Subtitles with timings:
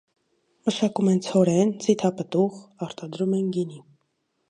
[0.69, 2.59] Մշակում են ցորեն, ձիթապտուղ,
[2.89, 3.83] արտադրում են գինի։